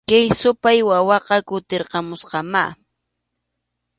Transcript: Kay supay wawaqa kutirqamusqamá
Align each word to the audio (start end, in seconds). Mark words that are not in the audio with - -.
Kay 0.09 0.27
supay 0.39 0.79
wawaqa 0.89 1.37
kutirqamusqamá 1.47 2.63